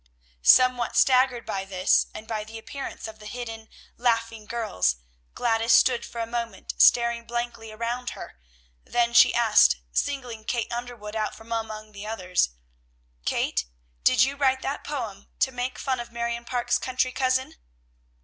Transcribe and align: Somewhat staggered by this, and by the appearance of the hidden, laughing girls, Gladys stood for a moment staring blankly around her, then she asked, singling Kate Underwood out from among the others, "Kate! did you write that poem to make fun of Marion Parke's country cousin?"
Somewhat 0.41 0.95
staggered 0.97 1.45
by 1.45 1.63
this, 1.63 2.07
and 2.11 2.25
by 2.27 2.43
the 2.43 2.57
appearance 2.57 3.07
of 3.07 3.19
the 3.19 3.27
hidden, 3.27 3.69
laughing 3.97 4.47
girls, 4.47 4.95
Gladys 5.35 5.73
stood 5.73 6.07
for 6.07 6.19
a 6.19 6.25
moment 6.25 6.73
staring 6.79 7.23
blankly 7.25 7.71
around 7.71 8.09
her, 8.17 8.39
then 8.83 9.13
she 9.13 9.31
asked, 9.31 9.75
singling 9.91 10.45
Kate 10.45 10.73
Underwood 10.73 11.15
out 11.15 11.35
from 11.35 11.51
among 11.51 11.91
the 11.91 12.07
others, 12.07 12.49
"Kate! 13.25 13.65
did 14.03 14.23
you 14.23 14.35
write 14.35 14.63
that 14.63 14.83
poem 14.83 15.27
to 15.39 15.51
make 15.51 15.77
fun 15.77 15.99
of 15.99 16.11
Marion 16.11 16.45
Parke's 16.45 16.79
country 16.79 17.11
cousin?" 17.11 17.53